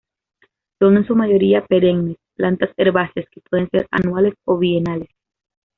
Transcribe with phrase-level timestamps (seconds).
[0.79, 5.09] Son en su mayoría perennes, plantas herbáceas que pueden ser anuales o bienales.